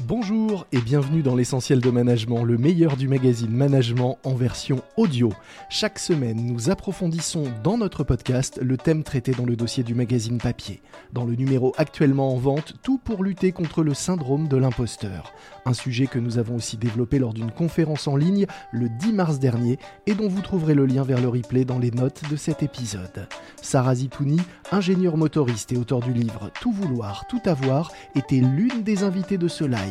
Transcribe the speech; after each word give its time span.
Bonjour 0.00 0.66
et 0.72 0.78
bienvenue 0.78 1.22
dans 1.22 1.34
l'essentiel 1.34 1.80
de 1.80 1.90
management, 1.90 2.44
le 2.44 2.58
meilleur 2.58 2.98
du 2.98 3.08
magazine 3.08 3.50
Management 3.50 4.18
en 4.24 4.34
version 4.34 4.82
audio. 4.98 5.32
Chaque 5.70 5.98
semaine, 5.98 6.44
nous 6.44 6.68
approfondissons 6.68 7.44
dans 7.64 7.78
notre 7.78 8.04
podcast 8.04 8.60
le 8.62 8.76
thème 8.76 9.04
traité 9.04 9.32
dans 9.32 9.46
le 9.46 9.56
dossier 9.56 9.82
du 9.84 9.94
magazine 9.94 10.36
papier. 10.36 10.82
Dans 11.14 11.24
le 11.24 11.34
numéro 11.34 11.72
actuellement 11.78 12.34
en 12.34 12.36
vente, 12.36 12.74
tout 12.82 12.98
pour 12.98 13.24
lutter 13.24 13.52
contre 13.52 13.82
le 13.82 13.94
syndrome 13.94 14.48
de 14.48 14.58
l'imposteur. 14.58 15.32
Un 15.64 15.72
sujet 15.72 16.06
que 16.06 16.18
nous 16.18 16.36
avons 16.36 16.56
aussi 16.56 16.76
développé 16.76 17.18
lors 17.18 17.32
d'une 17.32 17.50
conférence 17.50 18.06
en 18.06 18.16
ligne 18.16 18.44
le 18.72 18.90
10 18.90 19.14
mars 19.14 19.38
dernier 19.38 19.78
et 20.06 20.14
dont 20.14 20.28
vous 20.28 20.42
trouverez 20.42 20.74
le 20.74 20.84
lien 20.84 21.04
vers 21.04 21.22
le 21.22 21.28
replay 21.28 21.64
dans 21.64 21.78
les 21.78 21.90
notes 21.90 22.20
de 22.30 22.36
cet 22.36 22.62
épisode. 22.62 23.28
Sarah 23.62 23.94
Zitouni, 23.94 24.40
ingénieure 24.72 25.16
motoriste 25.16 25.72
et 25.72 25.78
auteur 25.78 26.00
du 26.00 26.12
livre 26.12 26.50
Tout 26.60 26.72
vouloir, 26.72 27.26
tout 27.30 27.40
avoir, 27.46 27.90
était 28.14 28.36
l'une 28.36 28.82
des 28.82 29.02
invitées 29.02 29.38
de 29.38 29.48
ce 29.48 29.64
live 29.64 29.85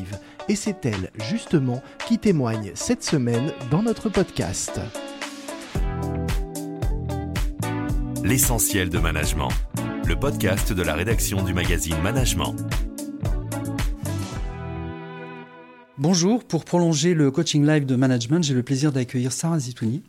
et 0.47 0.55
c'est 0.55 0.85
elle, 0.85 1.09
justement, 1.29 1.81
qui 2.07 2.17
témoigne 2.17 2.71
cette 2.75 3.03
semaine 3.03 3.51
dans 3.71 3.83
notre 3.83 4.09
podcast. 4.09 4.79
L'essentiel 8.23 8.89
de 8.89 8.99
management, 8.99 9.49
le 10.05 10.15
podcast 10.15 10.73
de 10.73 10.81
la 10.81 10.95
rédaction 10.95 11.43
du 11.43 11.53
magazine 11.53 12.01
Management. 12.01 12.55
Bonjour, 15.97 16.43
pour 16.43 16.65
prolonger 16.65 17.13
le 17.13 17.31
coaching 17.31 17.65
live 17.65 17.85
de 17.85 17.95
management, 17.95 18.43
j'ai 18.43 18.53
le 18.53 18.63
plaisir 18.63 18.91
d'accueillir 18.91 19.31
Sarah 19.31 19.59
Zitouni. 19.59 20.03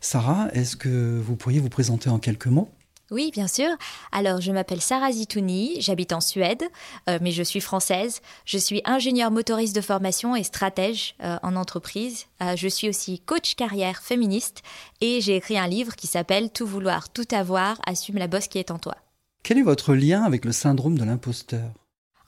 Sarah, 0.00 0.48
est-ce 0.52 0.76
que 0.76 1.20
vous 1.20 1.36
pourriez 1.36 1.60
vous 1.60 1.68
présenter 1.68 2.10
en 2.10 2.18
quelques 2.18 2.46
mots? 2.46 2.70
Oui, 3.10 3.30
bien 3.32 3.48
sûr. 3.48 3.68
Alors, 4.12 4.40
je 4.40 4.52
m'appelle 4.52 4.80
Sarah 4.80 5.12
Zitouni, 5.12 5.80
j'habite 5.80 6.12
en 6.12 6.20
Suède, 6.20 6.62
euh, 7.08 7.18
mais 7.20 7.32
je 7.32 7.42
suis 7.42 7.60
française. 7.60 8.20
Je 8.44 8.58
suis 8.58 8.82
ingénieure 8.84 9.30
motoriste 9.30 9.74
de 9.74 9.80
formation 9.80 10.36
et 10.36 10.44
stratège 10.44 11.16
euh, 11.22 11.36
en 11.42 11.56
entreprise. 11.56 12.26
Euh, 12.42 12.54
je 12.56 12.68
suis 12.68 12.88
aussi 12.88 13.20
coach 13.20 13.56
carrière 13.56 14.02
féministe 14.02 14.62
et 15.00 15.20
j'ai 15.20 15.36
écrit 15.36 15.58
un 15.58 15.66
livre 15.66 15.96
qui 15.96 16.06
s'appelle 16.06 16.50
Tout 16.50 16.66
vouloir, 16.66 17.10
tout 17.10 17.28
avoir, 17.32 17.80
assume 17.86 18.16
la 18.16 18.28
bosse 18.28 18.48
qui 18.48 18.58
est 18.58 18.70
en 18.70 18.78
toi. 18.78 18.94
Quel 19.42 19.58
est 19.58 19.62
votre 19.62 19.94
lien 19.94 20.22
avec 20.22 20.44
le 20.44 20.52
syndrome 20.52 20.98
de 20.98 21.04
l'imposteur? 21.04 21.79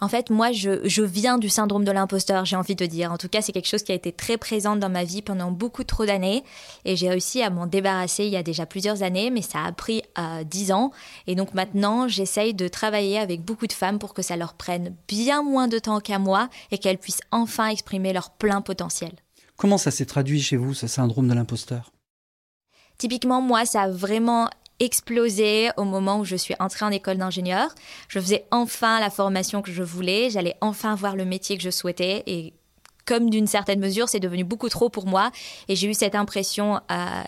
En 0.03 0.09
fait, 0.09 0.31
moi, 0.31 0.51
je, 0.51 1.03
viens 1.03 1.39
du 1.39 1.49
syndrome 1.49 1.85
de 1.85 1.93
l'imposteur, 1.93 2.45
j'ai 2.45 2.57
envie 2.57 2.75
de 2.75 2.87
dire. 2.87 3.13
En 3.13 3.19
tout 3.19 3.29
cas, 3.29 3.41
c'est 3.41 3.53
quelque 3.53 3.69
chose 3.69 3.85
qui 3.85 3.93
a 3.93 3.95
été 3.95 4.11
très 4.11 4.37
présent 4.37 4.75
dans 4.75 4.89
ma 4.89 5.05
vie 5.05 5.23
pendant 5.23 5.53
beaucoup 5.53 5.85
trop 5.85 6.05
d'années. 6.05 6.43
Et 6.85 6.97
j'ai 6.97 7.09
réussi 7.09 7.41
à 7.41 7.51
m'en 7.51 7.69
débarrasser 7.69 8.25
il 8.25 8.33
y 8.33 8.37
a 8.37 8.43
déjà 8.43 8.67
plusieurs 8.67 9.05
années, 9.05 9.31
mais 9.31 9.43
ça 9.43 9.63
a 9.63 9.71
pris 9.71 10.03
euh, 10.19 10.43
dix 10.43 10.73
ans. 10.73 10.91
Et 11.29 11.37
donc 11.37 11.55
maintenant, 11.55 12.09
j'essaye 12.09 12.53
de 12.53 12.67
travailler 12.67 13.21
avec 13.21 13.45
beaucoup 13.45 13.69
de 13.69 13.73
femmes 13.73 14.01
pour 14.01 14.13
que 14.13 14.23
ça 14.23 14.37
leur 14.37 14.55
prenne 14.55 14.97
bien 15.07 15.45
moins 15.45 15.69
de 15.69 15.79
temps 15.79 16.01
qu'à 16.01 16.19
moi 16.19 16.49
et 16.73 16.79
qu'elles 16.79 16.99
puissent 16.99 17.23
enfin 17.31 17.69
exprimer 17.69 18.13
leur 18.13 18.31
plein 18.31 18.61
potentiel. 18.61 19.13
Comment 19.57 19.79
ça 19.79 19.93
s'est 19.93 20.07
traduit 20.07 20.43
chez 20.43 20.57
vous, 20.57 20.75
ce 20.75 20.89
syndrome 20.89 21.29
de 21.29 21.35
l'imposteur? 21.35 21.93
Typiquement, 22.99 23.41
moi, 23.41 23.67
ça 23.67 23.83
a 23.83 23.89
vraiment 23.89 24.49
explosé 24.83 25.71
au 25.77 25.85
moment 25.85 26.19
où 26.19 26.25
je 26.25 26.35
suis 26.35 26.55
entrée 26.59 26.85
en 26.85 26.91
école 26.91 27.17
d'ingénieur. 27.17 27.73
Je 28.09 28.19
faisais 28.19 28.45
enfin 28.51 28.99
la 28.99 29.11
formation 29.11 29.63
que 29.63 29.71
je 29.71 29.83
voulais, 29.83 30.29
j'allais 30.29 30.57
enfin 30.61 30.97
voir 30.97 31.15
le 31.15 31.25
métier 31.25 31.57
que 31.57 31.63
je 31.63 31.71
souhaitais. 31.71 32.25
Et 32.27 32.53
comme 33.07 33.31
d'une 33.31 33.47
certaine 33.47 33.79
mesure, 33.79 34.09
c'est 34.09 34.21
devenu 34.21 34.43
beaucoup 34.43 34.69
trop 34.69 34.89
pour 34.89 35.07
moi. 35.07 35.31
Et 35.69 35.77
j'ai 35.77 35.89
eu 35.89 35.95
cette 35.95 36.17
impression 36.17 36.81
euh, 36.91 37.23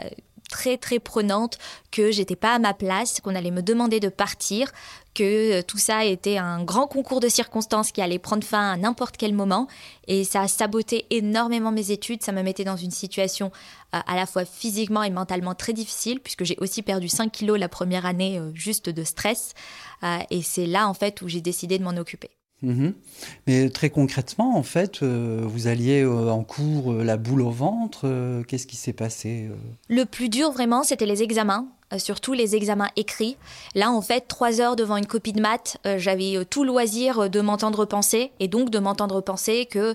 très 0.55 0.79
très 0.79 1.01
prenante 1.01 1.59
que 1.91 2.13
j'étais 2.13 2.37
pas 2.37 2.55
à 2.55 2.61
ma 2.61 2.75
place, 2.75 3.21
qu'on 3.21 3.35
allait 3.35 3.51
me 3.51 3.61
demander 3.61 3.99
de 3.99 4.09
partir, 4.09 4.71
que 5.13 5.59
euh, 5.59 5.63
tout 5.67 5.79
ça 5.79 6.05
était 6.05 6.39
un 6.39 6.63
grand 6.63 6.87
concours 6.87 7.19
de 7.19 7.29
circonstances 7.29 7.91
qui 7.91 8.01
allait 8.01 8.21
prendre 8.21 8.45
fin 8.45 8.71
à 8.71 8.77
n'importe 8.77 9.17
quel 9.17 9.35
moment. 9.35 9.67
Et 10.07 10.23
ça 10.23 10.43
a 10.43 10.49
saboté 10.49 11.07
énormément 11.11 11.73
mes 11.73 11.91
études, 11.91 12.23
ça 12.23 12.31
me 12.31 12.43
mettait 12.45 12.63
dans 12.63 12.77
une 12.77 12.93
situation 12.93 13.51
euh, 13.97 13.99
à 14.07 14.15
la 14.15 14.27
fois 14.27 14.45
physiquement 14.45 15.03
et 15.03 15.11
mentalement 15.11 15.57
très 15.57 15.73
difficile 15.73 16.20
puisque 16.20 16.45
j'ai 16.45 16.57
aussi 16.59 16.83
perdu 16.83 17.09
5 17.09 17.33
kilos 17.33 17.59
la 17.59 17.69
première 17.69 18.07
année 18.07 18.39
euh, 18.39 18.53
juste 18.55 18.89
de 18.89 19.03
stress. 19.03 19.55
Et 20.29 20.43
c'est 20.43 20.67
là 20.67 20.87
en 20.87 20.93
fait 20.93 21.23
où 21.23 21.29
j'ai 21.29 21.41
décidé 21.41 21.79
de 21.79 21.83
m'en 21.83 21.97
occuper. 21.97 22.29
Mhm. 22.64 22.95
Mais 23.47 23.69
très 23.69 23.91
concrètement, 23.91 24.57
en 24.57 24.63
fait, 24.63 25.02
euh, 25.02 25.42
vous 25.45 25.67
alliez 25.67 26.02
euh, 26.02 26.30
en 26.30 26.42
cours 26.42 26.92
euh, 26.92 27.05
la 27.05 27.17
boule 27.17 27.42
au 27.42 27.51
ventre. 27.51 28.07
Qu'est-ce 28.48 28.67
qui 28.67 28.77
s'est 28.77 28.92
passé 28.92 29.48
Le 29.89 30.05
plus 30.05 30.29
dur, 30.29 30.51
vraiment, 30.51 30.83
c'était 30.83 31.07
les 31.07 31.23
examens. 31.23 31.69
Surtout 31.98 32.33
les 32.33 32.57
examens 32.57 32.89
écrits. 32.97 33.36
Là, 33.77 33.92
en 33.92 34.01
fait, 34.01 34.27
trois 34.27 34.61
heures 34.61 34.75
devant 34.75 34.97
une 34.97 35.07
copie 35.07 35.33
de 35.33 35.41
maths, 35.41 35.77
j'avais 35.97 36.45
tout 36.45 36.64
loisir 36.64 37.30
de 37.30 37.41
m'entendre 37.41 37.85
penser, 37.85 38.33
et 38.41 38.48
donc 38.48 38.70
de 38.70 38.81
m'entendre 38.81 39.20
penser 39.20 39.67
que 39.67 39.95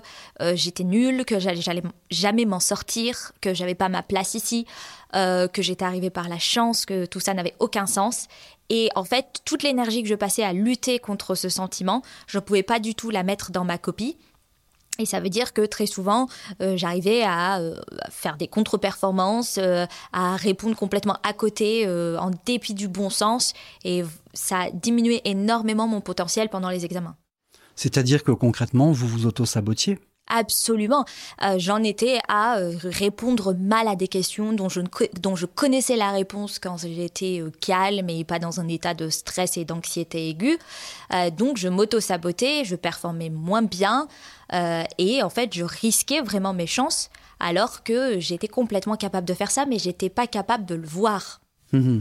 j'étais 0.54 0.84
nulle, 0.84 1.26
que 1.26 1.38
j'allais 1.38 1.82
jamais 2.10 2.44
m'en 2.46 2.60
sortir, 2.60 3.32
que 3.42 3.52
j'avais 3.52 3.74
pas 3.74 3.90
ma 3.90 4.02
place 4.02 4.32
ici, 4.32 4.64
que 5.12 5.50
j'étais 5.58 5.84
arrivée 5.84 6.08
par 6.08 6.30
la 6.30 6.38
chance, 6.38 6.86
que 6.86 7.04
tout 7.04 7.20
ça 7.20 7.34
n'avait 7.34 7.56
aucun 7.58 7.86
sens. 7.86 8.28
Et 8.70 8.88
en 8.94 9.04
fait, 9.04 9.40
toute 9.44 9.62
l'énergie 9.62 10.02
que 10.02 10.08
je 10.08 10.14
passais 10.14 10.44
à 10.44 10.52
lutter 10.52 10.98
contre 10.98 11.34
ce 11.34 11.48
sentiment, 11.48 12.02
je 12.26 12.38
ne 12.38 12.42
pouvais 12.42 12.62
pas 12.62 12.78
du 12.78 12.94
tout 12.94 13.10
la 13.10 13.24
mettre 13.24 13.50
dans 13.50 13.64
ma 13.64 13.76
copie. 13.76 14.16
Et 14.98 15.06
ça 15.06 15.18
veut 15.18 15.28
dire 15.28 15.52
que 15.52 15.64
très 15.64 15.86
souvent, 15.86 16.28
euh, 16.62 16.76
j'arrivais 16.76 17.22
à, 17.22 17.58
euh, 17.58 17.76
faire 18.10 18.36
des 18.36 18.48
contre-performances, 18.48 19.58
euh, 19.58 19.86
à 20.12 20.36
répondre 20.36 20.76
complètement 20.76 21.16
à 21.22 21.32
côté, 21.32 21.88
en 21.88 22.30
dépit 22.46 22.74
du 22.74 22.86
bon 22.86 23.10
sens. 23.10 23.54
Et 23.84 24.04
ça 24.34 24.60
a 24.60 24.70
diminué 24.70 25.20
énormément 25.24 25.88
mon 25.88 26.00
potentiel 26.00 26.48
pendant 26.48 26.70
les 26.70 26.84
examens. 26.84 27.16
C'est-à-dire 27.76 28.22
que 28.22 28.32
concrètement, 28.32 28.92
vous 28.92 29.08
vous 29.08 29.26
auto-sabotiez? 29.26 29.98
Absolument. 30.32 31.04
Euh, 31.42 31.56
j'en 31.58 31.82
étais 31.82 32.20
à 32.28 32.58
euh, 32.58 32.76
répondre 32.84 33.52
mal 33.52 33.88
à 33.88 33.96
des 33.96 34.06
questions 34.06 34.52
dont 34.52 34.68
je, 34.68 35.46
connaissais 35.46 35.96
la 35.96 36.12
réponse 36.12 36.60
quand 36.60 36.78
j'étais 36.78 37.40
euh, 37.40 37.50
calme 37.60 38.08
et 38.08 38.22
pas 38.22 38.38
dans 38.38 38.60
un 38.60 38.68
état 38.68 38.94
de 38.94 39.10
stress 39.10 39.56
et 39.56 39.64
d'anxiété 39.64 40.28
aiguë. 40.28 40.58
donc 41.36 41.56
je 41.56 41.68
m'auto-sabotais, 41.68 42.64
je 42.64 42.76
performais 42.76 43.28
moins 43.28 43.62
bien 43.62 44.06
et 44.98 45.22
en 45.22 45.30
fait 45.30 45.52
je 45.52 45.64
risquais 45.64 46.20
vraiment 46.20 46.52
mes 46.52 46.66
chances 46.66 47.10
alors 47.40 47.82
que 47.82 48.20
j'étais 48.20 48.48
complètement 48.48 48.96
capable 48.96 49.26
de 49.26 49.34
faire 49.34 49.50
ça 49.50 49.66
mais 49.66 49.78
j'étais 49.78 50.10
pas 50.10 50.26
capable 50.26 50.64
de 50.64 50.76
le 50.76 50.86
voir. 50.86 51.40
Mmh 51.72 52.00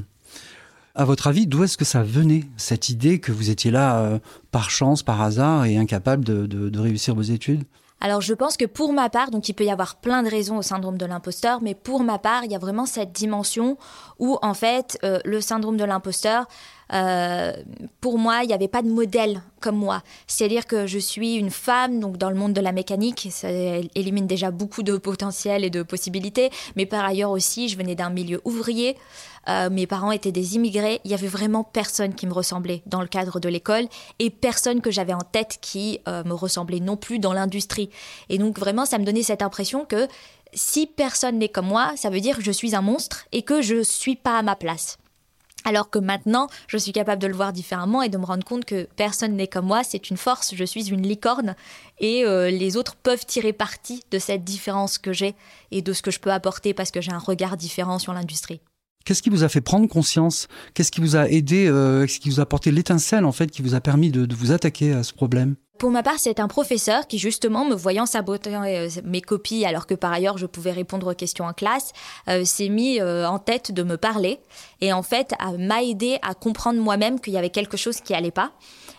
à 0.95 1.05
votre 1.05 1.27
avis, 1.27 1.47
d'où 1.47 1.63
est-ce 1.63 1.77
que 1.77 1.85
ça 1.85 2.03
venait, 2.03 2.43
cette 2.57 2.89
idée 2.89 3.19
que 3.19 3.31
vous 3.31 3.51
étiez 3.51 3.71
là 3.71 4.19
par 4.51 4.69
chance, 4.69 5.01
par 5.01 5.21
hasard 5.21 5.63
et 5.63 5.77
incapable 5.77 6.25
de 6.25 6.79
réussir 6.79 7.15
vos 7.15 7.21
études? 7.21 7.63
Alors 8.01 8.21
je 8.21 8.33
pense 8.33 8.55
que 8.55 8.65
pour 8.65 8.93
ma 8.93 9.09
part, 9.09 9.31
donc 9.31 9.49
il 9.49 9.53
peut 9.53 9.65
y 9.65 9.71
avoir 9.71 9.95
plein 9.97 10.23
de 10.23 10.29
raisons 10.29 10.57
au 10.57 10.61
syndrome 10.61 10.97
de 10.97 11.05
l'imposteur, 11.05 11.61
mais 11.61 11.75
pour 11.75 12.03
ma 12.03 12.17
part, 12.17 12.45
il 12.45 12.51
y 12.51 12.55
a 12.55 12.59
vraiment 12.59 12.85
cette 12.85 13.11
dimension 13.11 13.77
où 14.19 14.37
en 14.41 14.53
fait 14.53 14.97
euh, 15.03 15.19
le 15.25 15.41
syndrome 15.41 15.77
de 15.77 15.83
l'imposteur, 15.83 16.47
euh, 16.93 17.53
pour 18.01 18.17
moi, 18.17 18.41
il 18.43 18.47
n'y 18.47 18.53
avait 18.53 18.67
pas 18.67 18.81
de 18.81 18.89
modèle 18.89 19.41
comme 19.59 19.75
moi. 19.75 20.01
C'est-à-dire 20.27 20.65
que 20.65 20.87
je 20.87 20.99
suis 20.99 21.35
une 21.35 21.51
femme, 21.51 21.99
donc 21.99 22.17
dans 22.17 22.29
le 22.29 22.35
monde 22.35 22.53
de 22.53 22.61
la 22.61 22.71
mécanique, 22.71 23.27
ça 23.31 23.49
élimine 23.49 24.27
déjà 24.27 24.51
beaucoup 24.51 24.83
de 24.83 24.97
potentiel 24.97 25.63
et 25.63 25.69
de 25.69 25.83
possibilités, 25.83 26.49
mais 26.75 26.85
par 26.85 27.05
ailleurs 27.05 27.31
aussi, 27.31 27.69
je 27.69 27.77
venais 27.77 27.95
d'un 27.95 28.09
milieu 28.09 28.41
ouvrier. 28.45 28.97
Euh, 29.47 29.69
mes 29.69 29.87
parents 29.87 30.11
étaient 30.11 30.31
des 30.31 30.55
immigrés. 30.55 31.01
Il 31.05 31.11
y 31.11 31.13
avait 31.13 31.27
vraiment 31.27 31.63
personne 31.63 32.13
qui 32.13 32.27
me 32.27 32.33
ressemblait 32.33 32.83
dans 32.85 33.01
le 33.01 33.07
cadre 33.07 33.39
de 33.39 33.49
l'école 33.49 33.85
et 34.19 34.29
personne 34.29 34.81
que 34.81 34.91
j'avais 34.91 35.13
en 35.13 35.21
tête 35.21 35.57
qui 35.61 35.99
euh, 36.07 36.23
me 36.23 36.33
ressemblait 36.33 36.79
non 36.79 36.97
plus 36.97 37.19
dans 37.19 37.33
l'industrie. 37.33 37.89
Et 38.29 38.37
donc 38.37 38.59
vraiment, 38.59 38.85
ça 38.85 38.97
me 38.97 39.05
donnait 39.05 39.23
cette 39.23 39.41
impression 39.41 39.85
que 39.85 40.07
si 40.53 40.87
personne 40.87 41.37
n'est 41.37 41.49
comme 41.49 41.67
moi, 41.67 41.93
ça 41.95 42.09
veut 42.09 42.21
dire 42.21 42.37
que 42.37 42.43
je 42.43 42.51
suis 42.51 42.75
un 42.75 42.81
monstre 42.81 43.25
et 43.31 43.43
que 43.43 43.61
je 43.61 43.83
suis 43.83 44.15
pas 44.15 44.37
à 44.37 44.41
ma 44.41 44.55
place. 44.55 44.97
Alors 45.65 45.89
que 45.89 45.99
maintenant, 45.99 46.47
je 46.67 46.77
suis 46.77 46.91
capable 46.91 47.21
de 47.21 47.27
le 47.27 47.33
voir 47.33 47.53
différemment 47.53 48.01
et 48.01 48.09
de 48.09 48.17
me 48.17 48.25
rendre 48.25 48.43
compte 48.43 48.65
que 48.65 48.87
personne 48.95 49.35
n'est 49.35 49.47
comme 49.47 49.65
moi, 49.65 49.83
c'est 49.83 50.09
une 50.09 50.17
force, 50.17 50.55
je 50.55 50.63
suis 50.63 50.89
une 50.89 51.05
licorne 51.05 51.55
et 51.99 52.25
euh, 52.25 52.49
les 52.49 52.77
autres 52.77 52.95
peuvent 52.95 53.25
tirer 53.25 53.53
parti 53.53 54.03
de 54.11 54.19
cette 54.19 54.43
différence 54.43 54.97
que 54.97 55.13
j'ai 55.13 55.35
et 55.71 55.81
de 55.81 55.93
ce 55.93 56.01
que 56.01 56.11
je 56.11 56.19
peux 56.19 56.31
apporter 56.31 56.73
parce 56.73 56.91
que 56.91 57.01
j'ai 57.01 57.11
un 57.11 57.19
regard 57.19 57.57
différent 57.57 57.99
sur 57.99 58.13
l'industrie. 58.13 58.61
Qu'est-ce 59.05 59.21
qui 59.21 59.29
vous 59.29 59.43
a 59.43 59.49
fait 59.49 59.61
prendre 59.61 59.87
conscience? 59.87 60.47
Qu'est-ce 60.73 60.91
qui 60.91 61.01
vous 61.01 61.15
a 61.15 61.29
aidé 61.29 61.67
euh, 61.67 62.05
Qu'est-ce 62.05 62.19
qui 62.19 62.29
vous 62.29 62.39
a 62.39 62.43
apporté 62.43 62.71
l'étincelle 62.71 63.25
en 63.25 63.31
fait 63.31 63.47
qui 63.47 63.61
vous 63.61 63.75
a 63.75 63.81
permis 63.81 64.11
de 64.11 64.35
vous 64.35 64.51
attaquer 64.51 64.93
à 64.93 65.03
ce 65.03 65.13
problème? 65.13 65.55
Pour 65.79 65.91
ma 65.91 66.03
part, 66.03 66.15
c'est 66.17 66.41
un 66.41 66.49
professeur 66.49 67.07
qui, 67.07 67.17
justement, 67.17 67.63
me 67.63 67.73
voyant 67.73 68.05
saboter 68.05 68.53
euh, 68.53 68.89
mes 69.05 69.21
copies, 69.21 69.65
alors 69.65 69.87
que 69.87 69.95
par 69.95 70.11
ailleurs 70.11 70.37
je 70.37 70.45
pouvais 70.45 70.73
répondre 70.73 71.09
aux 71.11 71.15
questions 71.15 71.45
en 71.45 71.53
classe, 71.53 71.93
euh, 72.27 72.43
s'est 72.43 72.67
mis 72.67 72.99
euh, 72.99 73.27
en 73.27 73.39
tête 73.39 73.71
de 73.71 73.83
me 73.83 73.95
parler 73.95 74.39
et 74.81 74.91
en 74.91 75.03
fait 75.03 75.33
m'a 75.57 75.81
aidé 75.81 76.19
à 76.21 76.33
comprendre 76.33 76.81
moi-même 76.81 77.19
qu'il 77.19 77.33
y 77.33 77.37
avait 77.37 77.49
quelque 77.49 77.77
chose 77.77 78.01
qui 78.01 78.13
allait 78.13 78.29
pas. 78.29 78.51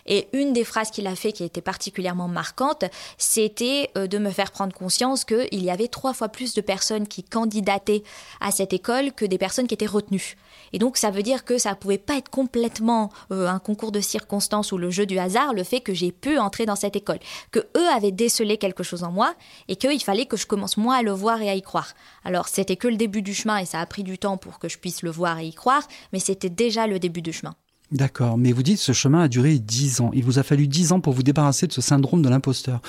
Et 0.07 0.27
une 0.33 0.51
des 0.51 0.63
phrases 0.63 0.89
qu'il 0.89 1.05
a 1.05 1.15
fait 1.15 1.31
qui 1.31 1.43
était 1.43 1.61
particulièrement 1.61 2.27
marquante, 2.27 2.85
c'était 3.19 3.91
de 3.93 4.17
me 4.17 4.31
faire 4.31 4.49
prendre 4.51 4.73
conscience 4.73 5.25
qu'il 5.25 5.63
y 5.63 5.69
avait 5.69 5.87
trois 5.87 6.13
fois 6.13 6.29
plus 6.29 6.55
de 6.55 6.61
personnes 6.61 7.07
qui 7.07 7.23
candidataient 7.23 8.01
à 8.39 8.49
cette 8.49 8.73
école 8.73 9.11
que 9.11 9.25
des 9.25 9.37
personnes 9.37 9.67
qui 9.67 9.75
étaient 9.75 9.85
retenues. 9.85 10.37
Et 10.73 10.79
donc 10.79 10.97
ça 10.97 11.11
veut 11.11 11.21
dire 11.21 11.45
que 11.45 11.59
ça 11.59 11.75
pouvait 11.75 11.99
pas 11.99 12.17
être 12.17 12.29
complètement 12.29 13.11
un 13.29 13.59
concours 13.59 13.91
de 13.91 14.01
circonstances 14.01 14.71
ou 14.71 14.79
le 14.79 14.89
jeu 14.89 15.05
du 15.05 15.19
hasard, 15.19 15.53
le 15.53 15.63
fait 15.63 15.81
que 15.81 15.93
j'ai 15.93 16.11
pu 16.11 16.39
entrer 16.39 16.65
dans 16.65 16.70
dans 16.71 16.75
cette 16.75 16.95
école, 16.95 17.19
que 17.51 17.59
eux 17.59 17.87
avaient 17.93 18.11
décelé 18.11 18.57
quelque 18.57 18.83
chose 18.83 19.03
en 19.03 19.11
moi 19.11 19.35
et 19.67 19.75
qu'il 19.75 20.01
fallait 20.01 20.25
que 20.25 20.37
je 20.37 20.47
commence 20.47 20.77
moi 20.77 20.95
à 20.95 21.01
le 21.03 21.11
voir 21.11 21.41
et 21.41 21.49
à 21.49 21.55
y 21.55 21.61
croire. 21.61 21.93
Alors 22.23 22.47
c'était 22.47 22.77
que 22.77 22.87
le 22.87 22.95
début 22.95 23.21
du 23.21 23.33
chemin 23.33 23.57
et 23.57 23.65
ça 23.65 23.79
a 23.79 23.85
pris 23.85 24.03
du 24.03 24.17
temps 24.17 24.37
pour 24.37 24.57
que 24.57 24.69
je 24.69 24.77
puisse 24.77 25.03
le 25.03 25.11
voir 25.11 25.39
et 25.39 25.47
y 25.47 25.53
croire, 25.53 25.83
mais 26.13 26.19
c'était 26.19 26.49
déjà 26.49 26.87
le 26.87 26.97
début 26.97 27.21
du 27.21 27.33
chemin. 27.33 27.55
D'accord, 27.91 28.37
mais 28.37 28.53
vous 28.53 28.63
dites 28.63 28.79
ce 28.79 28.93
chemin 28.93 29.23
a 29.23 29.27
duré 29.27 29.59
dix 29.59 29.99
ans. 29.99 30.11
Il 30.13 30.23
vous 30.23 30.39
a 30.39 30.43
fallu 30.43 30.67
dix 30.67 30.93
ans 30.93 31.01
pour 31.01 31.13
vous 31.13 31.23
débarrasser 31.23 31.67
de 31.67 31.73
ce 31.73 31.81
syndrome 31.81 32.21
de 32.21 32.29
l'imposteur. 32.29 32.79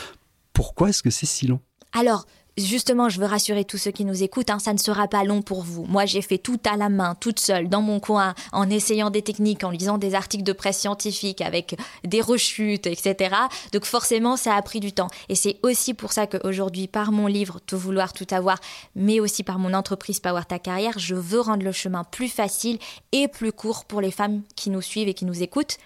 Pourquoi 0.52 0.90
est-ce 0.90 1.02
que 1.02 1.11
c'est 1.11 1.26
si 1.26 1.49
long? 1.49 1.58
Alors, 1.93 2.25
Justement, 2.58 3.08
je 3.08 3.19
veux 3.19 3.26
rassurer 3.26 3.64
tous 3.64 3.78
ceux 3.78 3.93
qui 3.93 4.04
nous 4.04 4.22
écoutent, 4.22 4.50
hein, 4.50 4.58
ça 4.58 4.75
ne 4.75 4.78
sera 4.78 5.08
pas 5.08 5.25
long 5.25 5.40
pour 5.40 5.62
vous. 5.62 5.84
Moi, 5.84 6.04
j'ai 6.04 6.20
fait 6.20 6.37
tout 6.37 6.60
à 6.70 6.76
la 6.76 6.90
main, 6.90 7.14
toute 7.14 7.40
seule, 7.40 7.70
dans 7.70 7.81
mon 7.81 7.99
coin, 7.99 8.34
en 8.52 8.69
essayant 8.69 9.08
des 9.08 9.22
techniques, 9.22 9.64
en 9.64 9.70
lisant 9.70 9.96
des 9.96 10.14
articles 10.14 10.44
de 10.44 10.52
presse 10.52 10.78
scientifique 10.78 11.40
avec 11.40 11.78
des 12.04 12.20
rechutes, 12.20 12.87
etc. 12.87 13.34
Donc 13.72 13.87
forcément, 13.87 14.37
ça 14.37 14.54
a 14.54 14.60
pris 14.60 14.81
du 14.81 14.93
temps. 14.93 15.08
Et 15.31 15.34
c'est 15.34 15.56
aussi 15.62 15.94
pour 15.94 16.12
ça 16.12 16.26
qu'aujourd'hui, 16.26 16.88
par 16.88 17.10
mon 17.10 17.26
livre 17.26 17.58
Tout 17.66 17.78
vouloir, 17.78 18.12
tout 18.12 18.26
avoir, 18.31 18.58
mais 18.94 19.19
aussi 19.19 19.44
par 19.44 19.58
mon 19.58 19.72
entreprise 19.72 20.20
Power 20.20 20.43
Ta 20.46 20.58
Carrière, 20.58 20.98
je 20.98 21.14
veux 21.14 21.40
rendre 21.40 21.64
le 21.64 21.72
chemin 21.72 22.05
plus 22.05 22.28
facile 22.28 22.78
et 23.12 23.28
plus 23.28 23.52
court 23.52 23.87
pour 23.87 24.02
les 24.02 24.10
femmes 24.10 24.43
qui 24.56 24.69
nous 24.69 24.82
suivent 24.82 25.08
et 25.08 25.14
qui 25.14 25.25
nous 25.25 25.43
écoutent. 25.43 25.78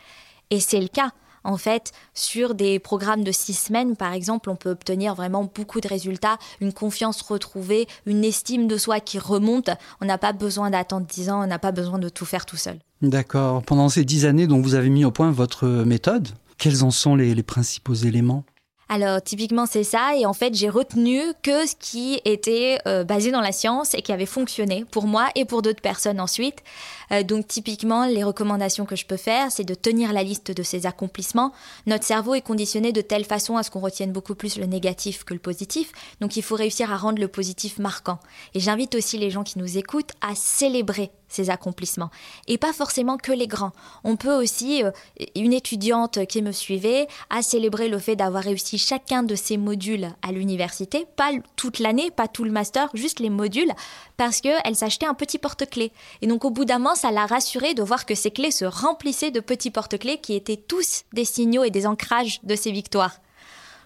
Et 0.50 0.58
c'est 0.58 0.80
le 0.80 0.88
cas 0.88 1.12
en 1.46 1.56
fait, 1.56 1.92
sur 2.12 2.54
des 2.54 2.78
programmes 2.78 3.24
de 3.24 3.32
six 3.32 3.54
semaines, 3.54 3.96
par 3.96 4.12
exemple, 4.12 4.50
on 4.50 4.56
peut 4.56 4.70
obtenir 4.70 5.14
vraiment 5.14 5.50
beaucoup 5.54 5.80
de 5.80 5.88
résultats, 5.88 6.38
une 6.60 6.72
confiance 6.72 7.22
retrouvée, 7.22 7.86
une 8.04 8.24
estime 8.24 8.66
de 8.66 8.76
soi 8.76 9.00
qui 9.00 9.18
remonte. 9.18 9.70
On 10.00 10.04
n'a 10.04 10.18
pas 10.18 10.32
besoin 10.32 10.70
d'attendre 10.70 11.06
dix 11.06 11.30
ans, 11.30 11.42
on 11.42 11.46
n'a 11.46 11.58
pas 11.58 11.72
besoin 11.72 11.98
de 11.98 12.08
tout 12.08 12.24
faire 12.24 12.46
tout 12.46 12.56
seul. 12.56 12.78
D'accord. 13.00 13.62
Pendant 13.62 13.88
ces 13.88 14.04
dix 14.04 14.26
années 14.26 14.46
dont 14.46 14.60
vous 14.60 14.74
avez 14.74 14.88
mis 14.88 15.04
au 15.04 15.10
point 15.10 15.30
votre 15.30 15.66
méthode, 15.66 16.28
quels 16.58 16.82
en 16.82 16.90
sont 16.90 17.14
les 17.14 17.42
principaux 17.42 17.94
éléments? 17.94 18.44
Alors 18.88 19.20
typiquement 19.20 19.66
c'est 19.66 19.82
ça 19.82 20.16
et 20.16 20.26
en 20.26 20.32
fait 20.32 20.54
j'ai 20.54 20.68
retenu 20.68 21.20
que 21.42 21.66
ce 21.66 21.74
qui 21.78 22.20
était 22.24 22.78
euh, 22.86 23.02
basé 23.02 23.32
dans 23.32 23.40
la 23.40 23.50
science 23.50 23.94
et 23.94 24.02
qui 24.02 24.12
avait 24.12 24.26
fonctionné 24.26 24.84
pour 24.90 25.06
moi 25.06 25.28
et 25.34 25.44
pour 25.44 25.62
d'autres 25.62 25.80
personnes 25.80 26.20
ensuite. 26.20 26.62
Euh, 27.10 27.24
donc 27.24 27.48
typiquement 27.48 28.06
les 28.06 28.22
recommandations 28.22 28.86
que 28.86 28.94
je 28.94 29.04
peux 29.04 29.16
faire 29.16 29.50
c'est 29.50 29.64
de 29.64 29.74
tenir 29.74 30.12
la 30.12 30.22
liste 30.22 30.52
de 30.52 30.62
ses 30.62 30.86
accomplissements. 30.86 31.52
Notre 31.86 32.04
cerveau 32.04 32.34
est 32.34 32.42
conditionné 32.42 32.92
de 32.92 33.00
telle 33.00 33.24
façon 33.24 33.56
à 33.56 33.64
ce 33.64 33.72
qu'on 33.72 33.80
retienne 33.80 34.12
beaucoup 34.12 34.36
plus 34.36 34.56
le 34.56 34.66
négatif 34.66 35.24
que 35.24 35.34
le 35.34 35.40
positif. 35.40 35.90
Donc 36.20 36.36
il 36.36 36.42
faut 36.42 36.54
réussir 36.54 36.92
à 36.92 36.96
rendre 36.96 37.20
le 37.20 37.28
positif 37.28 37.78
marquant. 37.78 38.20
Et 38.54 38.60
j'invite 38.60 38.94
aussi 38.94 39.18
les 39.18 39.30
gens 39.30 39.42
qui 39.42 39.58
nous 39.58 39.78
écoutent 39.78 40.12
à 40.20 40.34
célébrer 40.36 41.10
ses 41.28 41.50
accomplissements. 41.50 42.10
Et 42.46 42.58
pas 42.58 42.72
forcément 42.72 43.16
que 43.16 43.32
les 43.32 43.46
grands. 43.46 43.72
On 44.04 44.16
peut 44.16 44.34
aussi, 44.34 44.82
euh, 44.84 44.90
une 45.34 45.52
étudiante 45.52 46.24
qui 46.26 46.42
me 46.42 46.52
suivait 46.52 47.08
a 47.30 47.42
célébré 47.42 47.88
le 47.88 47.98
fait 47.98 48.16
d'avoir 48.16 48.44
réussi 48.44 48.75
chacun 48.78 49.22
de 49.22 49.34
ses 49.34 49.56
modules 49.56 50.10
à 50.22 50.32
l'université, 50.32 51.06
pas 51.16 51.30
toute 51.56 51.78
l'année, 51.78 52.10
pas 52.10 52.28
tout 52.28 52.44
le 52.44 52.50
master, 52.50 52.88
juste 52.94 53.20
les 53.20 53.30
modules, 53.30 53.72
parce 54.16 54.40
qu'elle 54.40 54.76
s'achetait 54.76 55.06
un 55.06 55.14
petit 55.14 55.38
porte-clés. 55.38 55.92
Et 56.22 56.26
donc 56.26 56.44
au 56.44 56.50
bout 56.50 56.64
d'un 56.64 56.78
moment, 56.78 56.94
ça 56.94 57.10
l'a 57.10 57.26
rassurée 57.26 57.74
de 57.74 57.82
voir 57.82 58.06
que 58.06 58.14
ses 58.14 58.30
clés 58.30 58.50
se 58.50 58.64
remplissaient 58.64 59.30
de 59.30 59.40
petits 59.40 59.70
porte-clés 59.70 60.18
qui 60.18 60.34
étaient 60.34 60.56
tous 60.56 61.04
des 61.12 61.24
signaux 61.24 61.64
et 61.64 61.70
des 61.70 61.86
ancrages 61.86 62.40
de 62.42 62.56
ses 62.56 62.72
victoires. 62.72 63.20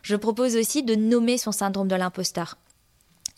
Je 0.03 0.17
propose 0.17 0.57
aussi 0.57 0.83
de 0.83 0.95
nommer 0.95 1.39
son 1.39 1.53
syndrome 1.53 1.89
de 1.89 1.97
l'imposteur. 1.97 2.57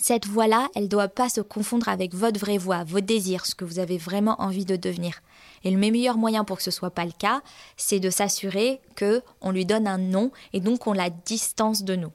Cette 0.05 0.27
voix-là, 0.27 0.69
elle 0.75 0.83
ne 0.83 0.89
doit 0.89 1.07
pas 1.07 1.29
se 1.29 1.41
confondre 1.41 1.89
avec 1.89 2.13
votre 2.13 2.41
vraie 2.41 2.59
voix, 2.59 2.83
vos 2.83 2.99
désirs, 2.99 3.47
ce 3.47 3.55
que 3.55 3.65
vous 3.65 3.79
avez 3.79 3.99
vraiment 3.99 4.35
envie 4.43 4.65
de 4.65 4.75
devenir. 4.75 5.21
Et 5.63 5.71
le 5.71 5.79
meilleur 5.79 6.19
moyen 6.19 6.43
pour 6.43 6.57
que 6.57 6.65
ce 6.65 6.73
soit 6.73 6.91
pas 6.91 7.05
le 7.05 7.13
cas, 7.17 7.41
c'est 7.77 8.01
de 8.01 8.11
s'assurer 8.11 8.81
que 8.97 9.23
on 9.41 9.53
lui 9.53 9.65
donne 9.65 9.87
un 9.87 9.99
nom 9.99 10.33
et 10.53 10.59
donc 10.59 10.89
on 10.89 10.93
la 10.93 11.09
distance 11.09 11.85
de 11.85 11.95
nous. 11.95 12.11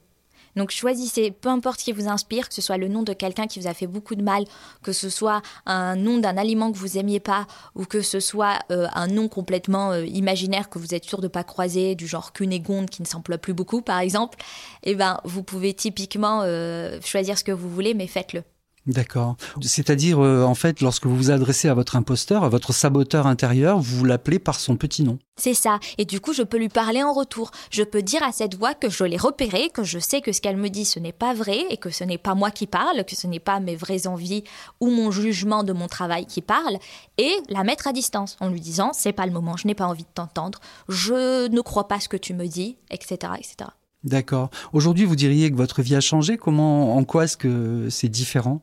Donc 0.56 0.70
choisissez, 0.70 1.30
peu 1.30 1.48
importe 1.48 1.80
qui 1.80 1.92
vous 1.92 2.08
inspire, 2.08 2.48
que 2.48 2.54
ce 2.54 2.62
soit 2.62 2.76
le 2.76 2.88
nom 2.88 3.02
de 3.02 3.12
quelqu'un 3.12 3.46
qui 3.46 3.60
vous 3.60 3.66
a 3.66 3.74
fait 3.74 3.86
beaucoup 3.86 4.14
de 4.14 4.22
mal, 4.22 4.44
que 4.82 4.92
ce 4.92 5.08
soit 5.08 5.42
un 5.66 5.96
nom 5.96 6.18
d'un 6.18 6.36
aliment 6.36 6.72
que 6.72 6.78
vous 6.78 6.98
aimiez 6.98 7.20
pas, 7.20 7.46
ou 7.74 7.84
que 7.84 8.02
ce 8.02 8.20
soit 8.20 8.58
euh, 8.70 8.86
un 8.94 9.06
nom 9.06 9.28
complètement 9.28 9.92
euh, 9.92 10.04
imaginaire 10.06 10.68
que 10.68 10.78
vous 10.78 10.94
êtes 10.94 11.04
sûr 11.04 11.20
de 11.20 11.28
pas 11.28 11.44
croiser, 11.44 11.94
du 11.94 12.06
genre 12.06 12.32
Cunégonde 12.32 12.90
qui 12.90 13.02
ne 13.02 13.06
s'emploie 13.06 13.38
plus 13.38 13.54
beaucoup 13.54 13.82
par 13.82 14.00
exemple, 14.00 14.38
eh 14.82 14.94
ben 14.94 15.20
vous 15.24 15.42
pouvez 15.42 15.74
typiquement 15.74 16.42
euh, 16.42 16.98
choisir 17.04 17.38
ce 17.38 17.44
que 17.44 17.52
vous 17.52 17.68
voulez, 17.68 17.94
mais 17.94 18.06
faites-le. 18.06 18.42
D'accord. 18.86 19.36
C'est-à-dire, 19.60 20.18
euh, 20.20 20.44
en 20.44 20.54
fait, 20.54 20.80
lorsque 20.80 21.06
vous 21.06 21.16
vous 21.16 21.30
adressez 21.30 21.68
à 21.68 21.74
votre 21.74 21.96
imposteur, 21.96 22.44
à 22.44 22.48
votre 22.48 22.72
saboteur 22.72 23.26
intérieur, 23.26 23.78
vous 23.78 24.04
l'appelez 24.04 24.38
par 24.38 24.58
son 24.58 24.76
petit 24.76 25.02
nom. 25.02 25.18
C'est 25.36 25.54
ça. 25.54 25.78
Et 25.98 26.04
du 26.04 26.20
coup, 26.20 26.32
je 26.32 26.42
peux 26.42 26.56
lui 26.56 26.68
parler 26.68 27.02
en 27.02 27.12
retour. 27.12 27.50
Je 27.70 27.82
peux 27.82 28.02
dire 28.02 28.22
à 28.22 28.32
cette 28.32 28.56
voix 28.56 28.74
que 28.74 28.88
je 28.88 29.04
l'ai 29.04 29.16
repérée, 29.16 29.70
que 29.72 29.84
je 29.84 29.98
sais 29.98 30.20
que 30.20 30.32
ce 30.32 30.40
qu'elle 30.40 30.56
me 30.56 30.68
dit, 30.68 30.84
ce 30.84 30.98
n'est 30.98 31.12
pas 31.12 31.34
vrai, 31.34 31.64
et 31.70 31.76
que 31.76 31.90
ce 31.90 32.02
n'est 32.02 32.18
pas 32.18 32.34
moi 32.34 32.50
qui 32.50 32.66
parle, 32.66 33.04
que 33.04 33.14
ce 33.14 33.26
n'est 33.26 33.40
pas 33.40 33.60
mes 33.60 33.76
vraies 33.76 34.06
envies 34.06 34.44
ou 34.80 34.90
mon 34.90 35.10
jugement 35.10 35.64
de 35.64 35.72
mon 35.72 35.86
travail 35.86 36.26
qui 36.26 36.40
parle, 36.40 36.78
et 37.18 37.32
la 37.50 37.64
mettre 37.64 37.88
à 37.88 37.92
distance 37.92 38.36
en 38.40 38.48
lui 38.48 38.60
disant, 38.60 38.92
c'est 38.94 39.12
pas 39.12 39.26
le 39.26 39.32
moment, 39.32 39.56
je 39.56 39.66
n'ai 39.66 39.74
pas 39.74 39.86
envie 39.86 40.04
de 40.04 40.08
t'entendre, 40.12 40.60
je 40.88 41.48
ne 41.48 41.60
crois 41.60 41.88
pas 41.88 42.00
ce 42.00 42.08
que 42.08 42.16
tu 42.16 42.34
me 42.34 42.46
dis, 42.46 42.78
etc., 42.90 43.32
etc. 43.38 43.70
D'accord. 44.04 44.50
Aujourd'hui, 44.72 45.04
vous 45.04 45.16
diriez 45.16 45.50
que 45.50 45.56
votre 45.56 45.82
vie 45.82 45.96
a 45.96 46.00
changé. 46.00 46.36
Comment, 46.36 46.96
en 46.96 47.04
quoi 47.04 47.24
est-ce 47.24 47.36
que 47.36 47.88
c'est 47.90 48.08
différent? 48.08 48.62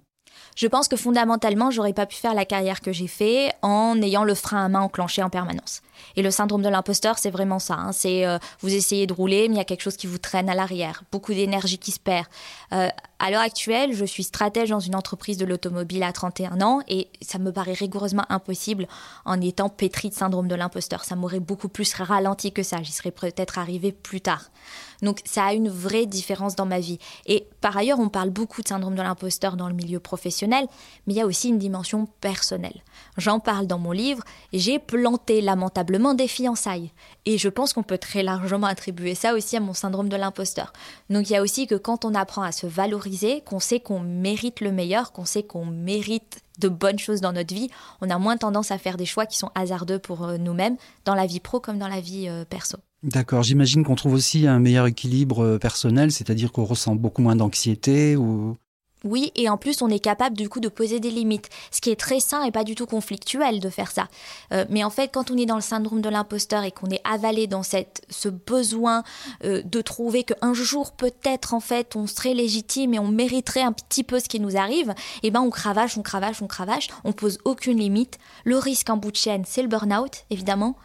Je 0.55 0.67
pense 0.67 0.87
que 0.87 0.95
fondamentalement, 0.95 1.71
j'aurais 1.71 1.93
pas 1.93 2.05
pu 2.05 2.15
faire 2.15 2.33
la 2.33 2.45
carrière 2.45 2.81
que 2.81 2.93
j'ai 2.93 3.07
fait 3.07 3.51
en 3.61 4.01
ayant 4.01 4.23
le 4.23 4.35
frein 4.35 4.65
à 4.65 4.69
main 4.69 4.81
enclenché 4.81 5.21
en 5.21 5.29
permanence. 5.29 5.81
Et 6.15 6.21
le 6.21 6.31
syndrome 6.31 6.61
de 6.61 6.69
l'imposteur, 6.69 7.17
c'est 7.17 7.29
vraiment 7.29 7.59
ça. 7.59 7.75
Hein. 7.75 7.91
C'est 7.91 8.25
euh, 8.25 8.37
vous 8.61 8.73
essayez 8.73 9.07
de 9.07 9.13
rouler, 9.13 9.47
mais 9.47 9.55
il 9.55 9.57
y 9.57 9.61
a 9.61 9.65
quelque 9.65 9.81
chose 9.81 9.97
qui 9.97 10.07
vous 10.07 10.17
traîne 10.17 10.49
à 10.49 10.55
l'arrière, 10.55 11.03
beaucoup 11.11 11.33
d'énergie 11.33 11.77
qui 11.77 11.91
se 11.91 11.99
perd. 11.99 12.25
Euh, 12.73 12.89
à 13.19 13.31
l'heure 13.31 13.41
actuelle, 13.41 13.93
je 13.93 14.03
suis 14.03 14.23
stratège 14.23 14.69
dans 14.69 14.79
une 14.79 14.95
entreprise 14.95 15.37
de 15.37 15.45
l'automobile 15.45 16.03
à 16.03 16.11
31 16.11 16.61
ans 16.61 16.81
et 16.87 17.07
ça 17.21 17.39
me 17.39 17.51
paraît 17.51 17.73
rigoureusement 17.73 18.25
impossible 18.29 18.87
en 19.23 19.39
étant 19.39 19.69
pétri 19.69 20.09
de 20.09 20.13
syndrome 20.13 20.47
de 20.47 20.55
l'imposteur. 20.55 21.05
Ça 21.05 21.15
m'aurait 21.15 21.39
beaucoup 21.39 21.69
plus 21.69 21.93
ralenti 21.93 22.51
que 22.51 22.61
ça. 22.61 22.83
J'y 22.83 22.91
serais 22.91 23.11
peut-être 23.11 23.57
arrivé 23.57 23.93
plus 23.93 24.19
tard. 24.19 24.49
Donc 25.01 25.21
ça 25.23 25.45
a 25.45 25.53
une 25.53 25.69
vraie 25.69 26.05
différence 26.05 26.55
dans 26.55 26.65
ma 26.65 26.79
vie. 26.79 26.99
Et 27.25 27.47
par 27.61 27.77
ailleurs, 27.77 27.99
on 27.99 28.09
parle 28.09 28.29
beaucoup 28.29 28.61
de 28.61 28.67
syndrome 28.67 28.95
de 28.95 29.01
l'imposteur 29.01 29.55
dans 29.55 29.67
le 29.67 29.73
milieu 29.73 29.99
professionnel, 29.99 30.67
mais 31.07 31.13
il 31.13 31.17
y 31.17 31.21
a 31.21 31.25
aussi 31.25 31.49
une 31.49 31.57
dimension 31.57 32.07
personnelle. 32.21 32.81
J'en 33.17 33.39
parle 33.39 33.67
dans 33.67 33.79
mon 33.79 33.91
livre. 33.91 34.23
J'ai 34.51 34.79
planté 34.79 35.41
lamentablement 35.41 35.84
des 35.85 36.27
fiançailles. 36.27 36.91
Et 37.25 37.37
je 37.37 37.49
pense 37.49 37.73
qu'on 37.73 37.83
peut 37.83 37.97
très 37.97 38.23
largement 38.23 38.67
attribuer 38.67 39.15
ça 39.15 39.33
aussi 39.33 39.57
à 39.57 39.59
mon 39.59 39.73
syndrome 39.73 40.09
de 40.09 40.15
l'imposteur. 40.15 40.73
Donc 41.09 41.29
il 41.29 41.33
y 41.33 41.35
a 41.35 41.41
aussi 41.41 41.67
que 41.67 41.75
quand 41.75 42.05
on 42.05 42.13
apprend 42.13 42.43
à 42.43 42.51
se 42.51 42.67
valoriser, 42.67 43.41
qu'on 43.45 43.59
sait 43.59 43.79
qu'on 43.79 43.99
mérite 43.99 44.61
le 44.61 44.71
meilleur, 44.71 45.11
qu'on 45.11 45.25
sait 45.25 45.43
qu'on 45.43 45.65
mérite 45.65 46.41
de 46.59 46.69
bonnes 46.69 46.99
choses 46.99 47.21
dans 47.21 47.33
notre 47.33 47.53
vie, 47.53 47.69
on 48.01 48.09
a 48.09 48.17
moins 48.17 48.37
tendance 48.37 48.71
à 48.71 48.77
faire 48.77 48.97
des 48.97 49.05
choix 49.05 49.25
qui 49.25 49.37
sont 49.37 49.51
hasardeux 49.55 49.99
pour 49.99 50.23
euh, 50.23 50.37
nous-mêmes, 50.37 50.77
dans 51.03 51.15
la 51.15 51.25
vie 51.25 51.39
pro 51.39 51.59
comme 51.59 51.77
dans 51.77 51.89
la 51.89 51.99
vie 51.99 52.27
euh, 52.29 52.45
perso. 52.45 52.77
D'accord, 53.03 53.43
j'imagine 53.43 53.83
qu'on 53.83 53.95
trouve 53.95 54.13
aussi 54.13 54.47
un 54.47 54.59
meilleur 54.59 54.87
équilibre 54.87 55.43
euh, 55.43 55.59
personnel, 55.59 56.11
c'est-à-dire 56.11 56.51
qu'on 56.51 56.63
ressent 56.63 56.95
beaucoup 56.95 57.21
moins 57.21 57.35
d'anxiété 57.35 58.15
ou 58.15 58.57
oui, 59.05 59.31
et 59.35 59.47
en 59.49 59.57
plus, 59.57 59.83
on 59.83 59.89
est 59.89 59.99
capable 59.99 60.35
du 60.35 60.49
coup 60.49 60.59
de 60.59 60.67
poser 60.67 60.99
des 60.99 61.11
limites, 61.11 61.49
ce 61.69 61.79
qui 61.79 61.91
est 61.91 61.95
très 61.95 62.19
sain 62.19 62.43
et 62.43 62.51
pas 62.51 62.63
du 62.63 62.73
tout 62.73 62.87
conflictuel 62.87 63.59
de 63.59 63.69
faire 63.69 63.91
ça. 63.91 64.07
Euh, 64.51 64.65
mais 64.69 64.83
en 64.83 64.89
fait, 64.89 65.09
quand 65.13 65.29
on 65.29 65.37
est 65.37 65.45
dans 65.45 65.55
le 65.55 65.61
syndrome 65.61 66.01
de 66.01 66.09
l'imposteur 66.09 66.63
et 66.63 66.71
qu'on 66.71 66.89
est 66.89 67.01
avalé 67.03 67.45
dans 67.45 67.61
cette, 67.61 68.01
ce 68.09 68.29
besoin 68.29 69.03
euh, 69.43 69.61
de 69.63 69.81
trouver 69.81 70.23
qu'un 70.23 70.53
jour 70.53 70.93
peut-être 70.93 71.53
en 71.53 71.59
fait 71.59 71.95
on 71.95 72.07
serait 72.07 72.33
légitime 72.33 72.95
et 72.95 72.99
on 72.99 73.07
mériterait 73.07 73.61
un 73.61 73.73
petit 73.73 74.03
peu 74.03 74.19
ce 74.19 74.27
qui 74.27 74.39
nous 74.39 74.57
arrive, 74.57 74.93
eh 75.21 75.29
ben 75.29 75.41
on 75.41 75.51
cravache, 75.51 75.97
on 75.97 76.01
cravache, 76.01 76.41
on 76.41 76.47
cravache, 76.47 76.87
on 77.03 77.13
pose 77.13 77.37
aucune 77.45 77.77
limite. 77.77 78.17
Le 78.43 78.57
risque 78.57 78.89
en 78.89 78.97
bout 78.97 79.11
de 79.11 79.17
chaîne, 79.17 79.43
c'est 79.45 79.61
le 79.61 79.67
burn-out 79.67 80.25
évidemment. 80.31 80.75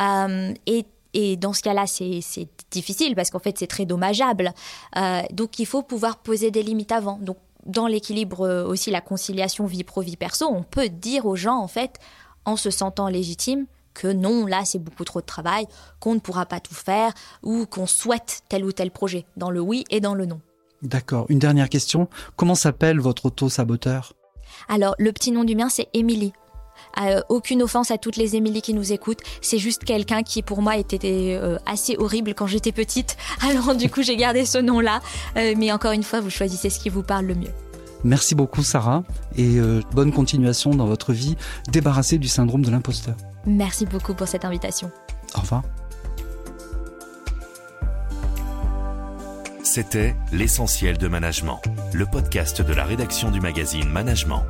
Euh, 0.00 0.52
et 0.66 0.84
et 1.14 1.36
dans 1.36 1.54
ce 1.54 1.62
cas-là, 1.62 1.86
c'est 1.86 2.20
difficile 2.70 3.14
parce 3.14 3.30
qu'en 3.30 3.38
fait, 3.38 3.58
c'est 3.58 3.66
très 3.66 3.86
dommageable. 3.86 4.52
donc, 5.32 5.58
il 5.58 5.64
faut 5.64 5.82
pouvoir 5.82 6.18
poser 6.18 6.50
des 6.50 6.62
limites 6.62 6.92
avant. 6.92 7.18
Donc, 7.22 7.38
dans 7.68 7.86
l'équilibre 7.86 8.46
euh, 8.46 8.66
aussi, 8.66 8.90
la 8.90 9.00
conciliation 9.00 9.66
vie 9.66 9.84
pro, 9.84 10.00
vie 10.00 10.16
perso, 10.16 10.46
on 10.50 10.62
peut 10.62 10.88
dire 10.88 11.26
aux 11.26 11.36
gens, 11.36 11.58
en 11.58 11.68
fait, 11.68 11.98
en 12.44 12.56
se 12.56 12.70
sentant 12.70 13.08
légitime, 13.08 13.66
que 13.94 14.08
non, 14.08 14.46
là, 14.46 14.64
c'est 14.64 14.78
beaucoup 14.78 15.04
trop 15.04 15.20
de 15.20 15.26
travail, 15.26 15.66
qu'on 16.00 16.14
ne 16.14 16.20
pourra 16.20 16.46
pas 16.46 16.60
tout 16.60 16.74
faire, 16.74 17.12
ou 17.42 17.66
qu'on 17.66 17.86
souhaite 17.86 18.42
tel 18.48 18.64
ou 18.64 18.72
tel 18.72 18.90
projet, 18.90 19.26
dans 19.36 19.50
le 19.50 19.60
oui 19.60 19.84
et 19.90 20.00
dans 20.00 20.14
le 20.14 20.26
non. 20.26 20.40
D'accord. 20.82 21.26
Une 21.28 21.40
dernière 21.40 21.68
question. 21.68 22.08
Comment 22.36 22.54
s'appelle 22.54 23.00
votre 23.00 23.26
auto-saboteur? 23.26 24.12
Alors, 24.68 24.94
le 24.98 25.12
petit 25.12 25.32
nom 25.32 25.44
du 25.44 25.56
mien, 25.56 25.68
c'est 25.68 25.88
Émilie. 25.92 26.32
Euh, 27.00 27.20
aucune 27.28 27.62
offense 27.62 27.90
à 27.90 27.98
toutes 27.98 28.16
les 28.16 28.36
Émilie 28.36 28.62
qui 28.62 28.74
nous 28.74 28.92
écoutent. 28.92 29.20
C'est 29.40 29.58
juste 29.58 29.84
quelqu'un 29.84 30.22
qui, 30.22 30.42
pour 30.42 30.62
moi, 30.62 30.76
était 30.76 30.98
euh, 31.04 31.58
assez 31.66 31.96
horrible 31.96 32.34
quand 32.34 32.46
j'étais 32.46 32.72
petite. 32.72 33.16
Alors, 33.48 33.74
du 33.74 33.90
coup, 33.90 34.02
j'ai 34.02 34.16
gardé 34.16 34.44
ce 34.44 34.58
nom-là. 34.58 35.00
Euh, 35.36 35.54
mais 35.56 35.72
encore 35.72 35.92
une 35.92 36.02
fois, 36.02 36.20
vous 36.20 36.30
choisissez 36.30 36.70
ce 36.70 36.78
qui 36.78 36.88
vous 36.88 37.02
parle 37.02 37.26
le 37.26 37.34
mieux. 37.34 37.52
Merci 38.04 38.36
beaucoup, 38.36 38.62
Sarah, 38.62 39.02
et 39.36 39.58
bonne 39.92 40.12
continuation 40.12 40.70
dans 40.70 40.86
votre 40.86 41.12
vie, 41.12 41.34
débarrassée 41.72 42.18
du 42.18 42.28
syndrome 42.28 42.64
de 42.64 42.70
l'imposteur. 42.70 43.16
Merci 43.44 43.86
beaucoup 43.86 44.14
pour 44.14 44.28
cette 44.28 44.44
invitation. 44.44 44.92
Au 45.36 45.40
revoir. 45.40 45.64
C'était 49.68 50.16
L'essentiel 50.32 50.96
de 50.96 51.08
management, 51.08 51.60
le 51.92 52.06
podcast 52.06 52.62
de 52.62 52.72
la 52.72 52.84
rédaction 52.84 53.30
du 53.30 53.40
magazine 53.40 53.88
Management. 53.88 54.42